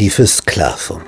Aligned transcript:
Die 0.00 0.08
Versklavung. 0.08 1.02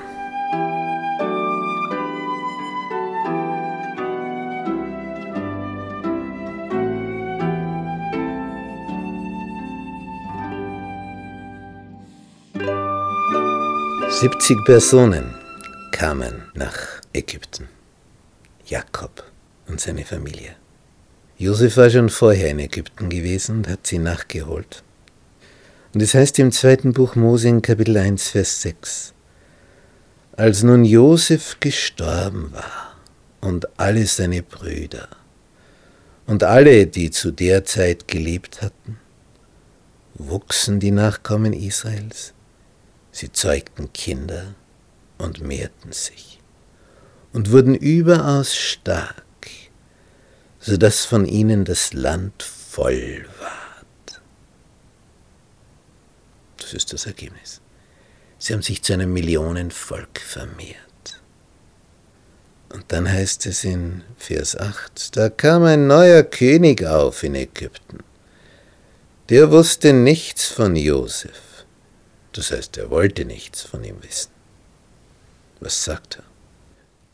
Siebzig 14.10 14.58
Personen 14.66 15.34
kamen 15.90 16.42
nach 16.52 16.76
Ägypten. 17.14 17.70
Jakob 18.66 19.24
und 19.68 19.80
seine 19.80 20.04
Familie. 20.04 20.54
Josef 21.38 21.78
war 21.78 21.88
schon 21.88 22.10
vorher 22.10 22.50
in 22.50 22.58
Ägypten 22.58 23.08
gewesen 23.08 23.56
und 23.56 23.68
hat 23.68 23.86
sie 23.86 23.98
nachgeholt. 23.98 24.82
Und 25.94 26.00
es 26.00 26.14
heißt 26.14 26.38
im 26.38 26.52
zweiten 26.52 26.92
Buch 26.92 27.16
Mose 27.16 27.48
in 27.48 27.62
Kapitel 27.62 27.96
1, 27.96 28.28
Vers 28.28 28.62
6, 28.62 29.14
als 30.36 30.62
nun 30.62 30.84
Josef 30.84 31.58
gestorben 31.60 32.52
war 32.52 32.96
und 33.40 33.78
alle 33.78 34.06
seine 34.06 34.42
Brüder 34.42 35.08
und 36.26 36.44
alle, 36.44 36.86
die 36.86 37.10
zu 37.10 37.30
der 37.30 37.64
Zeit 37.64 38.08
gelebt 38.08 38.62
hatten, 38.62 38.98
wuchsen 40.14 40.80
die 40.80 40.92
Nachkommen 40.92 41.52
Israels, 41.52 42.32
sie 43.10 43.30
zeugten 43.32 43.92
Kinder 43.92 44.54
und 45.18 45.42
mehrten 45.42 45.92
sich 45.92 46.40
und 47.32 47.50
wurden 47.50 47.74
überaus 47.74 48.54
stark 48.54 49.24
so 50.62 50.76
dass 50.76 51.04
von 51.04 51.26
ihnen 51.26 51.64
das 51.64 51.92
Land 51.92 52.42
voll 52.42 53.26
ward. 53.40 53.61
Das 56.62 56.72
ist 56.72 56.92
das 56.92 57.06
Ergebnis. 57.06 57.60
Sie 58.38 58.52
haben 58.52 58.62
sich 58.62 58.82
zu 58.82 58.92
einem 58.92 59.12
Millionenvolk 59.12 60.20
vermehrt. 60.20 60.76
Und 62.72 62.84
dann 62.88 63.10
heißt 63.10 63.46
es 63.46 63.64
in 63.64 64.02
Vers 64.16 64.56
8, 64.56 65.16
da 65.16 65.28
kam 65.28 65.64
ein 65.64 65.86
neuer 65.86 66.22
König 66.22 66.84
auf 66.84 67.22
in 67.22 67.34
Ägypten. 67.34 67.98
Der 69.28 69.50
wusste 69.50 69.92
nichts 69.92 70.46
von 70.46 70.74
Josef. 70.74 71.66
Das 72.32 72.50
heißt, 72.50 72.78
er 72.78 72.90
wollte 72.90 73.24
nichts 73.24 73.62
von 73.62 73.84
ihm 73.84 74.02
wissen. 74.02 74.30
Was 75.60 75.84
sagt 75.84 76.16
er? 76.16 76.24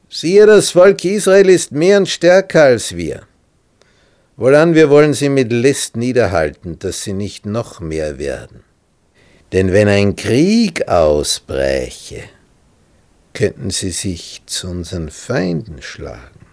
Siehe, 0.09 0.47
das 0.47 0.71
Volk 0.71 1.05
Israel 1.05 1.49
ist 1.49 1.73
mehr 1.73 1.99
und 1.99 2.09
stärker 2.09 2.63
als 2.63 2.97
wir. 2.97 3.27
Wohlan, 4.37 4.75
wir 4.75 4.89
wollen 4.89 5.15
sie 5.15 5.29
mit 5.29 5.53
List 5.53 5.97
niederhalten, 5.97 6.79
dass 6.79 7.03
sie 7.03 7.13
nicht 7.13 7.45
noch 7.45 7.81
mehr 7.81 8.19
werden. 8.19 8.63
Denn 9.53 9.73
wenn 9.73 9.89
ein 9.89 10.15
Krieg 10.15 10.89
ausbräche, 10.89 12.25
könnten 13.33 13.71
sie 13.71 13.91
sich 13.91 14.43
zu 14.47 14.69
unseren 14.69 15.11
Feinden 15.11 15.81
schlagen 15.81 16.47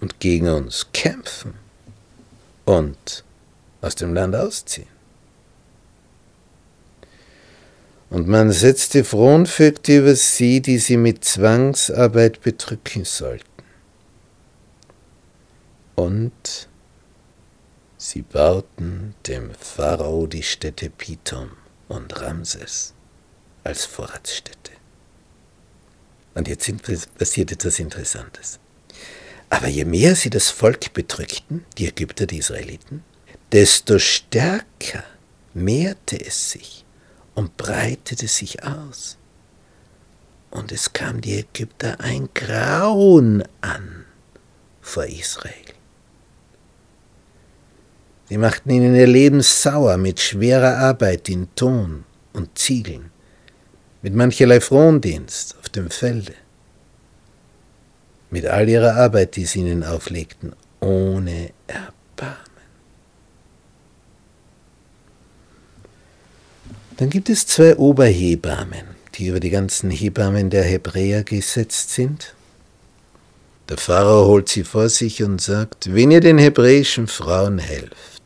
und 0.00 0.18
gegen 0.18 0.48
uns 0.48 0.88
kämpfen 0.92 1.54
und 2.64 3.24
aus 3.80 3.94
dem 3.94 4.14
Land 4.14 4.34
ausziehen. 4.34 4.88
Und 8.08 8.26
man 8.26 8.50
setzte 8.50 9.04
Fronvögte 9.04 9.98
über 9.98 10.16
sie, 10.16 10.60
die 10.60 10.78
sie 10.78 10.96
mit 10.96 11.24
Zwangsarbeit 11.24 12.40
bedrücken 12.40 13.04
sollten 13.04 13.44
und 15.94 16.69
sie 18.00 18.22
bauten 18.22 19.14
dem 19.26 19.52
Pharao 19.54 20.26
die 20.26 20.42
Städte 20.42 20.88
Pithom 20.88 21.50
und 21.86 22.18
Ramses 22.18 22.94
als 23.62 23.84
Vorratsstätte. 23.84 24.72
Und 26.34 26.48
jetzt 26.48 26.72
passiert 27.18 27.52
etwas 27.52 27.78
Interessantes. 27.78 28.58
Aber 29.50 29.68
je 29.68 29.84
mehr 29.84 30.16
sie 30.16 30.30
das 30.30 30.48
Volk 30.48 30.94
bedrückten, 30.94 31.66
die 31.76 31.88
Ägypter, 31.88 32.24
die 32.24 32.38
Israeliten, 32.38 33.04
desto 33.52 33.98
stärker 33.98 35.04
mehrte 35.52 36.18
es 36.18 36.52
sich 36.52 36.86
und 37.34 37.58
breitete 37.58 38.28
sich 38.28 38.64
aus. 38.64 39.18
Und 40.50 40.72
es 40.72 40.94
kam 40.94 41.20
die 41.20 41.38
Ägypter 41.38 42.00
ein 42.00 42.30
Grauen 42.32 43.44
an 43.60 44.06
vor 44.80 45.04
Israel. 45.04 45.79
Sie 48.30 48.38
machten 48.38 48.70
ihnen 48.70 48.94
ihr 48.94 49.08
Leben 49.08 49.42
sauer 49.42 49.96
mit 49.96 50.20
schwerer 50.20 50.78
Arbeit 50.78 51.28
in 51.28 51.52
Ton 51.56 52.04
und 52.32 52.56
Ziegeln, 52.56 53.10
mit 54.02 54.14
mancherlei 54.14 54.60
Frondienst 54.60 55.56
auf 55.58 55.68
dem 55.68 55.90
Felde, 55.90 56.34
mit 58.30 58.46
all 58.46 58.68
ihrer 58.68 58.94
Arbeit, 58.94 59.34
die 59.34 59.46
sie 59.46 59.58
ihnen 59.58 59.82
auflegten, 59.82 60.52
ohne 60.78 61.50
Erbarmen. 61.66 62.38
Dann 66.98 67.10
gibt 67.10 67.30
es 67.30 67.48
zwei 67.48 67.74
Oberhebammen, 67.74 68.84
die 69.16 69.26
über 69.26 69.40
die 69.40 69.50
ganzen 69.50 69.90
Hebammen 69.90 70.50
der 70.50 70.62
Hebräer 70.62 71.24
gesetzt 71.24 71.90
sind. 71.90 72.36
Der 73.68 73.76
Pharao 73.76 74.26
holt 74.26 74.48
sie 74.48 74.62
vor 74.62 74.88
sich 74.88 75.20
und 75.24 75.40
sagt, 75.40 75.92
wenn 75.92 76.12
ihr 76.12 76.20
den 76.20 76.38
hebräischen 76.38 77.08
Frauen 77.08 77.58
helft, 77.58 78.19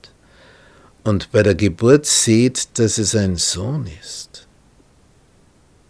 und 1.05 1.31
bei 1.33 1.43
der 1.43 1.55
Geburt 1.55 2.07
seht, 2.07 2.79
dass 2.79 2.99
es 2.99 3.15
ein 3.15 3.37
Sohn 3.37 3.87
ist, 4.01 4.49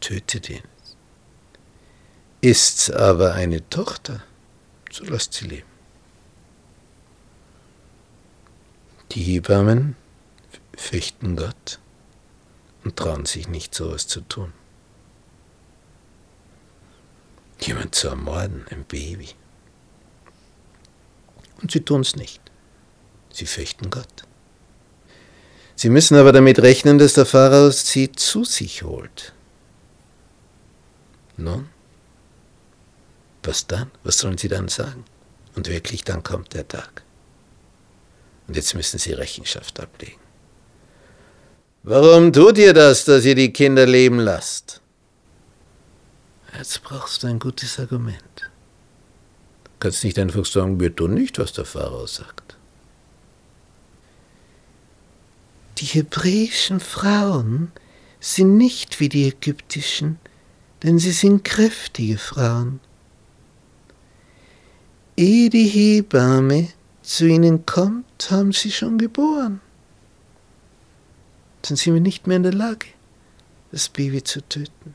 tötet 0.01 0.51
ihn. 0.51 0.63
Ist's 2.41 2.91
aber 2.91 3.35
eine 3.35 3.67
Tochter, 3.71 4.23
so 4.91 5.05
lasst 5.05 5.33
sie 5.33 5.47
leben. 5.47 5.69
Die 9.13 9.23
Hebammen 9.23 9.97
fürchten 10.77 11.37
Gott 11.37 11.79
und 12.83 12.97
trauen 12.97 13.25
sich 13.25 13.49
nicht, 13.49 13.75
sowas 13.75 14.09
zu 14.09 14.21
tun. 14.21 14.53
Jemand 17.61 17.95
zu 17.95 18.09
ermorden, 18.09 18.67
ein 18.71 18.85
Baby. 18.85 19.29
Und 21.63 21.71
sie 21.71 21.81
tun 21.81 22.01
es 22.01 22.17
nicht. 22.17 22.43
Sie 23.31 23.47
fürchten 23.47 23.89
Gott. 23.89 24.25
Sie 25.77 25.89
müssen 25.89 26.17
aber 26.17 26.33
damit 26.33 26.61
rechnen, 26.61 26.99
dass 26.99 27.15
der 27.15 27.27
Pharao 27.27 27.71
sie 27.71 28.13
zu 28.13 28.45
sich 28.45 28.83
holt. 28.83 29.33
Nun, 31.37 31.69
was 33.43 33.67
dann? 33.67 33.91
Was 34.03 34.19
sollen 34.19 34.39
sie 34.39 34.49
dann 34.49 34.69
sagen? 34.69 35.05
Und 35.57 35.69
wirklich, 35.69 36.05
dann 36.05 36.23
kommt 36.23 36.55
der 36.55 36.67
Tag. 36.67 37.03
Und 38.47 38.57
jetzt 38.57 38.75
müssen 38.75 38.99
sie 38.99 39.13
Rechenschaft 39.13 39.81
ablegen. 39.81 40.21
Warum 41.83 42.33
tut 42.33 42.59
ihr 42.59 42.73
das, 42.73 43.05
dass 43.05 43.25
ihr 43.25 43.35
die 43.35 43.53
Kinder 43.53 43.87
leben 43.87 44.19
lasst? 44.19 44.81
Jetzt 46.57 46.83
brauchst 46.83 47.23
du 47.23 47.27
ein 47.27 47.39
gutes 47.39 47.79
Argument. 47.79 48.51
Du 49.65 49.71
kannst 49.81 50.05
nicht 50.05 50.19
einfach 50.19 50.47
sagen, 50.47 50.81
wir 50.81 50.95
tun 50.95 51.15
nicht, 51.15 51.39
was 51.39 51.53
der 51.53 51.65
Pharao 51.65 52.07
sagt. 52.07 52.57
Die 55.85 55.91
hebräischen 56.01 56.81
Frauen 56.81 57.71
sind 58.19 58.57
nicht 58.57 59.01
wie 59.01 59.11
die 59.11 59.29
ägyptischen, 59.29 60.19
denn 60.83 60.99
sie 60.99 61.11
sind 61.11 61.45
kräftige 61.45 62.17
Frauen. 62.17 62.81
Ehe 65.15 65.51
die 65.51 65.67
Hebamme 65.67 66.69
zu 67.03 67.27
ihnen 67.27 67.67
kommt, 67.67 68.31
haben 68.31 68.53
sie 68.53 68.71
schon 68.71 68.97
geboren. 68.97 69.61
Dann 71.61 71.77
sind 71.77 71.93
wir 71.93 72.01
nicht 72.01 72.27
mehr 72.27 72.39
in 72.39 72.45
der 72.45 72.55
Lage, 72.55 72.87
das 73.71 73.91
Baby 73.91 74.25
zu 74.25 74.41
töten. 74.41 74.95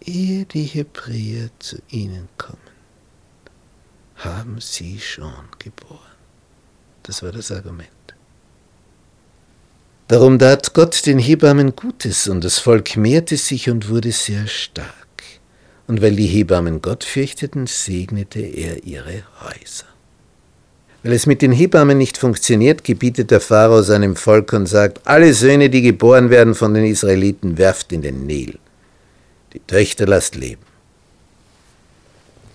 Ehe 0.00 0.46
die 0.46 0.64
Hebräer 0.64 1.50
zu 1.58 1.82
ihnen 1.90 2.30
kommen, 2.38 2.70
haben 4.16 4.58
sie 4.58 4.98
schon 4.98 5.44
geboren. 5.58 6.07
Das 7.08 7.22
war 7.22 7.32
das 7.32 7.50
Argument. 7.50 7.88
Darum 10.08 10.38
tat 10.38 10.74
Gott 10.74 11.06
den 11.06 11.18
Hebammen 11.18 11.74
Gutes, 11.74 12.28
und 12.28 12.44
das 12.44 12.58
Volk 12.58 12.98
mehrte 12.98 13.38
sich 13.38 13.70
und 13.70 13.88
wurde 13.88 14.12
sehr 14.12 14.46
stark. 14.46 15.22
Und 15.86 16.02
weil 16.02 16.16
die 16.16 16.26
Hebammen 16.26 16.82
Gott 16.82 17.04
fürchteten, 17.04 17.66
segnete 17.66 18.40
er 18.40 18.84
ihre 18.84 19.22
Häuser. 19.40 19.86
Weil 21.02 21.14
es 21.14 21.24
mit 21.24 21.40
den 21.40 21.52
Hebammen 21.52 21.96
nicht 21.96 22.18
funktioniert, 22.18 22.84
gebietet 22.84 23.30
der 23.30 23.40
Pharao 23.40 23.80
seinem 23.80 24.14
Volk 24.14 24.52
und 24.52 24.66
sagt, 24.66 25.06
alle 25.06 25.32
Söhne, 25.32 25.70
die 25.70 25.80
geboren 25.80 26.28
werden 26.28 26.54
von 26.54 26.74
den 26.74 26.84
Israeliten, 26.84 27.56
werft 27.56 27.90
in 27.90 28.02
den 28.02 28.26
Nil. 28.26 28.58
Die 29.54 29.60
Töchter 29.60 30.06
lasst 30.06 30.34
leben. 30.34 30.66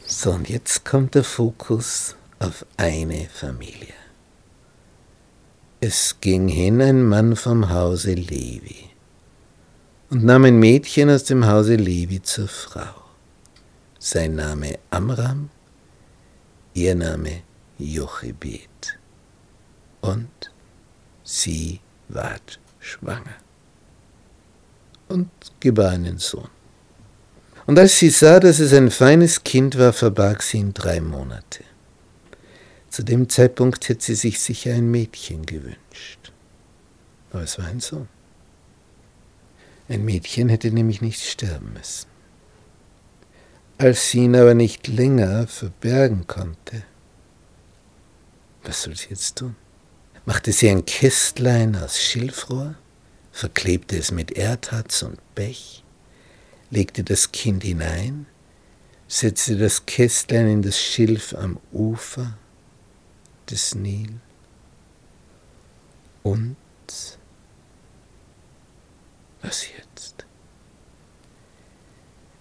So, 0.05 0.29
und 0.29 0.47
jetzt 0.47 0.85
kommt 0.85 1.15
der 1.15 1.23
Fokus 1.23 2.15
auf 2.37 2.67
eine 2.77 3.27
Familie. 3.33 4.02
Es 5.85 6.15
ging 6.21 6.47
hin 6.47 6.81
ein 6.81 7.03
Mann 7.03 7.35
vom 7.35 7.69
Hause 7.69 8.13
Levi 8.13 8.89
und 10.09 10.23
nahm 10.23 10.45
ein 10.45 10.57
Mädchen 10.57 11.09
aus 11.09 11.25
dem 11.25 11.45
Hause 11.45 11.75
Levi 11.75 12.21
zur 12.21 12.47
Frau. 12.47 12.95
Sein 13.99 14.35
Name 14.35 14.79
Amram, 14.91 15.49
ihr 16.73 16.95
Name 16.95 17.41
Jochebed. 17.77 18.97
Und 19.99 20.53
sie 21.21 21.81
ward 22.07 22.61
schwanger 22.79 23.35
und 25.09 25.31
gebar 25.59 25.89
einen 25.91 26.17
Sohn. 26.17 26.47
Und 27.65 27.77
als 27.77 27.99
sie 27.99 28.09
sah, 28.09 28.39
dass 28.39 28.59
es 28.59 28.71
ein 28.71 28.89
feines 28.89 29.43
Kind 29.43 29.77
war, 29.77 29.91
verbarg 29.91 30.43
sie 30.43 30.59
ihn 30.59 30.73
drei 30.73 31.01
Monate. 31.01 31.65
Zu 32.93 33.01
dem 33.01 33.27
Zeitpunkt 33.27 33.89
hätte 33.89 34.05
sie 34.05 34.13
sich 34.13 34.39
sicher 34.39 34.75
ein 34.75 34.91
Mädchen 34.91 35.47
gewünscht. 35.47 36.31
Aber 37.31 37.41
es 37.41 37.57
war 37.57 37.65
ein 37.65 37.79
Sohn. 37.79 38.07
Ein 39.89 40.05
Mädchen 40.05 40.47
hätte 40.47 40.69
nämlich 40.69 41.01
nicht 41.01 41.19
sterben 41.19 41.73
müssen. 41.73 42.05
Als 43.79 44.11
sie 44.11 44.19
ihn 44.19 44.35
aber 44.35 44.53
nicht 44.53 44.87
länger 44.87 45.47
verbergen 45.47 46.27
konnte, 46.27 46.83
was 48.61 48.83
soll 48.83 48.95
sie 48.95 49.09
jetzt 49.09 49.39
tun? 49.39 49.55
Machte 50.25 50.51
sie 50.51 50.69
ein 50.69 50.85
Kästlein 50.85 51.75
aus 51.75 51.99
Schilfrohr, 51.99 52.75
verklebte 53.31 53.97
es 53.97 54.11
mit 54.11 54.33
Erdharz 54.33 55.01
und 55.01 55.17
Pech, 55.33 55.83
legte 56.69 57.03
das 57.03 57.31
Kind 57.31 57.63
hinein, 57.63 58.27
setzte 59.07 59.57
das 59.57 59.87
Kästlein 59.87 60.47
in 60.47 60.61
das 60.61 60.79
Schilf 60.79 61.33
am 61.33 61.59
Ufer 61.71 62.37
des 63.49 63.75
Nil 63.75 64.19
und 66.23 66.55
was 69.41 69.65
jetzt? 69.77 70.25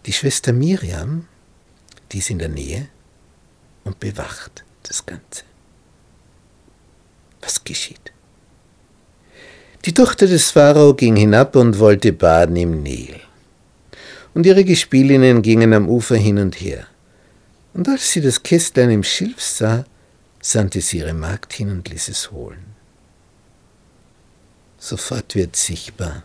Die 0.07 0.13
Schwester 0.13 0.53
Miriam, 0.53 1.29
die 2.11 2.19
ist 2.19 2.31
in 2.31 2.39
der 2.39 2.49
Nähe 2.49 2.89
und 3.85 3.99
bewacht 4.01 4.65
das 4.83 5.05
Ganze. 5.05 5.45
Was 7.41 7.63
geschieht? 7.65 8.13
Die 9.85 9.95
Tochter 9.95 10.29
des 10.29 10.53
Pharao 10.53 10.95
ging 10.95 11.17
hinab 11.17 11.57
und 11.57 11.79
wollte 11.79 12.13
baden 12.13 12.57
im 12.57 12.83
Nil. 12.83 13.21
Und 14.33 14.47
ihre 14.47 14.65
Gespielinnen 14.65 15.43
gingen 15.43 15.73
am 15.75 15.89
Ufer 15.89 16.17
hin 16.17 16.39
und 16.39 16.61
her. 16.61 16.87
Und 17.75 17.89
als 17.89 18.13
sie 18.13 18.21
das 18.21 18.43
Kästlein 18.43 18.91
im 18.91 19.03
Schilf 19.03 19.41
sah, 19.43 19.85
sandte 20.43 20.81
sie 20.81 20.99
ihre 20.99 21.15
Magd 21.15 21.55
hin 21.55 21.71
und 21.71 21.89
ließ 21.89 22.09
es 22.09 22.33
holen. 22.33 22.67
Sofort 24.77 25.37
wird 25.37 25.55
sichtbar, 25.55 26.25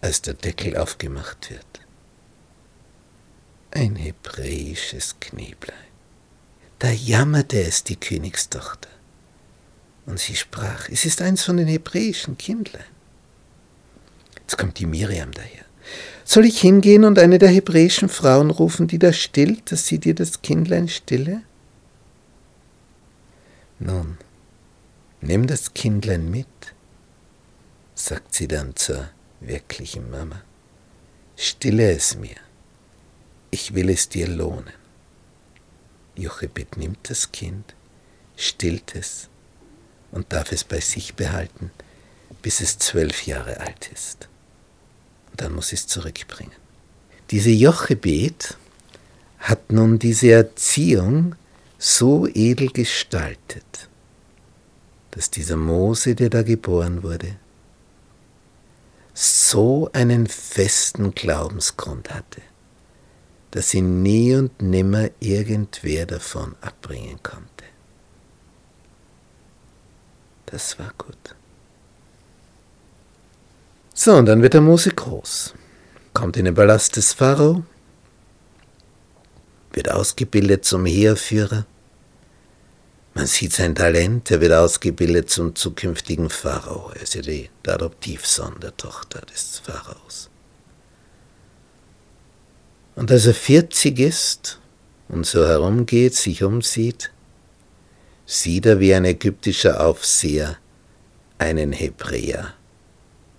als 0.00 0.22
der 0.22 0.34
Deckel 0.34 0.76
aufgemacht 0.76 1.50
wird. 1.50 1.66
Ein 3.70 3.96
hebräisches 3.96 5.16
Kneblein. 5.20 5.76
Da 6.78 6.90
jammerte 6.90 7.60
es 7.60 7.84
die 7.84 7.96
Königstochter. 7.96 8.88
Und 10.06 10.18
sie 10.18 10.36
sprach, 10.36 10.88
es 10.88 11.04
ist 11.04 11.20
eins 11.20 11.44
von 11.44 11.58
den 11.58 11.68
hebräischen 11.68 12.38
Kindlein. 12.38 12.84
Jetzt 14.40 14.56
kommt 14.56 14.78
die 14.78 14.86
Miriam 14.86 15.32
daher. 15.32 15.64
Soll 16.24 16.46
ich 16.46 16.60
hingehen 16.60 17.04
und 17.04 17.18
eine 17.18 17.38
der 17.38 17.50
hebräischen 17.50 18.08
Frauen 18.08 18.50
rufen, 18.50 18.86
die 18.86 18.98
da 18.98 19.12
stillt, 19.12 19.70
dass 19.70 19.86
sie 19.86 19.98
dir 19.98 20.14
das 20.14 20.40
Kindlein 20.40 20.88
stille? 20.88 21.42
Nun, 23.84 24.16
nimm 25.20 25.46
das 25.46 25.74
Kindlein 25.74 26.30
mit, 26.30 26.46
sagt 27.94 28.34
sie 28.34 28.48
dann 28.48 28.74
zur 28.76 29.10
wirklichen 29.40 30.10
Mama. 30.10 30.40
Stille 31.36 31.92
es 31.92 32.16
mir, 32.16 32.36
ich 33.50 33.74
will 33.74 33.90
es 33.90 34.08
dir 34.08 34.26
lohnen. 34.26 34.72
Jochebed 36.16 36.78
nimmt 36.78 37.10
das 37.10 37.30
Kind, 37.30 37.74
stillt 38.38 38.94
es 38.94 39.28
und 40.12 40.32
darf 40.32 40.50
es 40.52 40.64
bei 40.64 40.80
sich 40.80 41.14
behalten, 41.14 41.70
bis 42.40 42.62
es 42.62 42.78
zwölf 42.78 43.26
Jahre 43.26 43.60
alt 43.60 43.90
ist. 43.92 44.30
Und 45.30 45.42
dann 45.42 45.54
muss 45.54 45.74
es 45.74 45.86
zurückbringen. 45.86 46.56
Diese 47.30 47.50
Jochebed 47.50 48.56
hat 49.40 49.70
nun 49.72 49.98
diese 49.98 50.32
Erziehung 50.32 51.34
so 51.86 52.26
edel 52.26 52.68
gestaltet, 52.70 53.90
dass 55.10 55.30
dieser 55.30 55.56
Mose, 55.56 56.14
der 56.14 56.30
da 56.30 56.42
geboren 56.42 57.02
wurde, 57.02 57.36
so 59.12 59.90
einen 59.92 60.26
festen 60.26 61.14
Glaubensgrund 61.14 62.08
hatte, 62.08 62.40
dass 63.50 63.74
ihn 63.74 64.02
nie 64.02 64.34
und 64.34 64.62
nimmer 64.62 65.10
irgendwer 65.20 66.06
davon 66.06 66.56
abbringen 66.62 67.22
konnte. 67.22 67.64
Das 70.46 70.78
war 70.78 70.94
gut. 70.96 71.36
So, 73.92 74.14
und 74.14 74.24
dann 74.24 74.40
wird 74.40 74.54
der 74.54 74.62
Mose 74.62 74.88
groß, 74.88 75.52
kommt 76.14 76.38
in 76.38 76.46
den 76.46 76.54
Palast 76.54 76.96
des 76.96 77.12
Pharao, 77.12 77.62
wird 79.74 79.90
ausgebildet 79.90 80.64
zum 80.64 80.86
Heerführer. 80.86 81.66
Man 83.14 83.26
sieht 83.28 83.52
sein 83.52 83.76
Talent, 83.76 84.30
er 84.32 84.40
wird 84.40 84.52
ausgebildet 84.52 85.30
zum 85.30 85.54
zukünftigen 85.54 86.28
Pharao. 86.28 86.90
Er 86.94 87.02
ist 87.02 87.14
ja 87.14 87.22
die, 87.22 87.48
der 87.64 87.74
Adoptivsohn 87.74 88.58
der 88.60 88.76
Tochter 88.76 89.20
des 89.20 89.62
Pharaos. 89.64 90.30
Und 92.96 93.10
als 93.12 93.26
er 93.26 93.34
40 93.34 94.00
ist 94.00 94.60
und 95.08 95.26
so 95.26 95.46
herumgeht, 95.46 96.14
sich 96.14 96.42
umsieht, 96.42 97.12
sieht 98.26 98.66
er, 98.66 98.80
wie 98.80 98.94
ein 98.94 99.04
ägyptischer 99.04 99.84
Aufseher 99.84 100.58
einen 101.38 101.72
Hebräer 101.72 102.54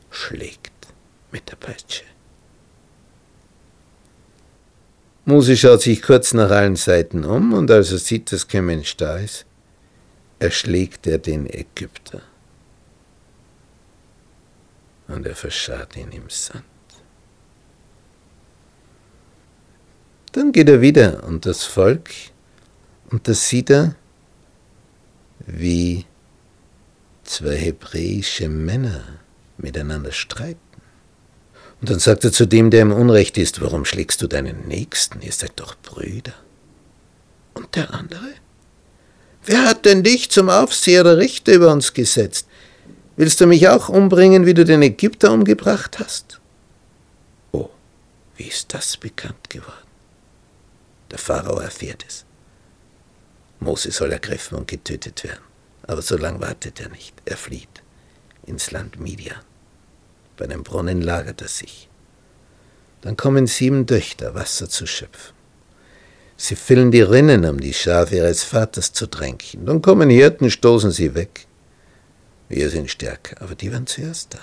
schlägt 0.09 0.71
mit 1.31 1.51
der 1.51 1.57
Peitsche. 1.57 2.03
Mose 5.25 5.57
schaut 5.57 5.81
sich 5.81 6.01
kurz 6.01 6.33
nach 6.33 6.51
allen 6.51 6.75
Seiten 6.75 7.25
um 7.25 7.53
und 7.53 7.71
als 7.71 7.91
er 7.91 7.97
sieht, 7.97 8.31
dass 8.31 8.47
kein 8.47 8.65
Mensch 8.65 8.95
da 8.95 9.17
ist, 9.17 9.45
erschlägt 10.39 11.07
er 11.07 11.17
den 11.17 11.47
Ägypter. 11.47 12.21
Und 15.07 15.25
er 15.25 15.35
verscharrt 15.35 15.95
ihn 15.95 16.11
im 16.11 16.29
Sand. 16.29 16.63
Dann 20.31 20.51
geht 20.51 20.67
er 20.67 20.81
wieder 20.81 21.23
und 21.23 21.45
das 21.45 21.63
Volk, 21.63 22.09
und 23.09 23.27
das 23.27 23.47
sieht 23.47 23.69
er, 23.69 23.95
wie 25.45 26.05
zwei 27.23 27.55
hebräische 27.55 28.49
Männer 28.49 29.19
miteinander 29.57 30.11
streiten. 30.11 30.59
Und 31.79 31.89
dann 31.89 31.99
sagt 31.99 32.25
er 32.25 32.31
zu 32.31 32.45
dem, 32.45 32.71
der 32.71 32.81
im 32.81 32.91
Unrecht 32.91 33.37
ist, 33.37 33.61
warum 33.61 33.85
schlägst 33.85 34.21
du 34.21 34.27
deinen 34.27 34.67
Nächsten? 34.67 35.21
Ihr 35.21 35.31
seid 35.31 35.53
doch 35.57 35.75
Brüder. 35.81 36.33
Und 37.53 37.75
der 37.75 37.93
andere? 37.93 38.33
Wer 39.45 39.65
hat 39.65 39.85
denn 39.85 40.03
dich 40.03 40.31
zum 40.31 40.49
Aufseher 40.49 41.03
der 41.03 41.17
Richter 41.17 41.53
über 41.53 41.71
uns 41.71 41.93
gesetzt? 41.93 42.47
Willst 43.15 43.39
du 43.39 43.45
mich 43.45 43.67
auch 43.69 43.89
umbringen, 43.89 44.45
wie 44.45 44.55
du 44.55 44.65
den 44.65 44.81
Ägypter 44.81 45.31
umgebracht 45.31 45.99
hast? 45.99 46.41
Oh, 47.51 47.69
wie 48.35 48.45
ist 48.45 48.73
das 48.73 48.97
bekannt 48.97 49.49
geworden? 49.49 49.87
Der 51.11 51.19
Pharao 51.19 51.59
erfährt 51.59 52.03
es. 52.07 52.25
Mose 53.59 53.91
soll 53.91 54.11
ergriffen 54.11 54.57
und 54.57 54.67
getötet 54.67 55.23
werden. 55.23 55.43
Aber 55.83 56.01
so 56.01 56.17
lange 56.17 56.41
wartet 56.41 56.81
er 56.81 56.89
nicht. 56.89 57.13
Er 57.25 57.37
flieht 57.37 57.83
ins 58.45 58.71
Land 58.71 58.99
Midian. 58.99 59.39
Bei 60.37 60.47
dem 60.47 60.63
Brunnen 60.63 61.01
lagert 61.01 61.41
er 61.41 61.47
sich. 61.47 61.87
Dann 63.01 63.15
kommen 63.15 63.45
sieben 63.45 63.85
Töchter, 63.85 64.33
Wasser 64.33 64.67
zu 64.67 64.87
schöpfen. 64.87 65.34
Sie 66.37 66.55
füllen 66.55 66.91
die 66.91 67.01
Rinnen, 67.01 67.45
um 67.45 67.59
die 67.59 67.73
Schafe 67.73 68.17
ihres 68.17 68.43
Vaters 68.43 68.91
zu 68.91 69.07
tränken. 69.07 69.65
Dann 69.65 69.81
kommen 69.81 70.09
Hirten, 70.09 70.51
stoßen 70.51 70.91
sie 70.91 71.15
weg. 71.15 71.47
Wir 72.49 72.69
sind 72.69 72.91
stärker, 72.91 73.41
aber 73.41 73.55
die 73.55 73.71
waren 73.71 73.87
zuerst 73.87 74.33
da. 74.33 74.39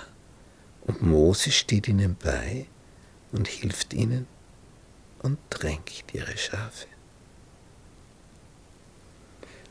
Und 0.81 1.01
Mose 1.01 1.51
steht 1.51 1.87
ihnen 1.87 2.17
bei 2.21 2.65
und 3.31 3.47
hilft 3.47 3.93
ihnen 3.93 4.27
und 5.21 5.37
tränkt 5.49 6.13
ihre 6.13 6.35
Schafe. 6.37 6.87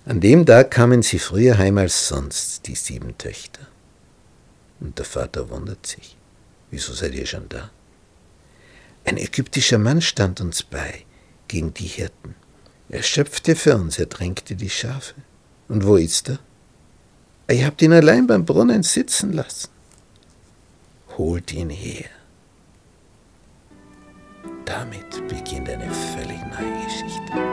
An 0.05 0.21
dem 0.21 0.47
Tag 0.47 0.71
kamen 0.71 1.03
sie 1.03 1.19
früher 1.19 1.59
heim 1.59 1.79
als 1.79 2.09
sonst, 2.09 2.67
die 2.67 2.75
sieben 2.75 3.17
Töchter. 3.19 3.67
Und 4.81 4.99
der 4.99 5.05
Vater 5.05 5.51
wundert 5.51 5.87
sich. 5.87 6.17
Wieso 6.71 6.93
seid 6.93 7.15
ihr 7.15 7.27
schon 7.27 7.49
da? 7.49 7.71
Ein 9.05 9.17
ägyptischer 9.17 9.79
Mann 9.79 10.01
stand 10.01 10.41
uns 10.41 10.63
bei 10.63 11.05
gegen 11.53 11.75
die 11.75 11.87
Hirten. 11.87 12.35
Er 12.89 13.03
schöpfte 13.03 13.55
für 13.55 13.77
uns, 13.77 13.99
er 13.99 14.09
tränkte 14.09 14.55
die 14.57 14.71
Schafe. 14.71 15.15
Und 15.69 15.87
wo 15.87 15.97
ist 15.97 16.31
er? 16.31 16.39
Ihr 17.55 17.67
habt 17.67 17.83
ihn 17.83 17.93
allein 17.93 18.27
beim 18.27 18.47
Brunnen 18.47 18.83
sitzen 18.83 19.35
lassen. 19.35 19.69
Holt 21.19 21.53
ihn 21.53 21.69
her. 21.69 22.09
Damit 24.65 25.29
beginnt 25.29 25.69
eine 25.69 25.91
völlig 25.93 26.41
neue 26.55 26.85
Geschichte. 26.85 27.52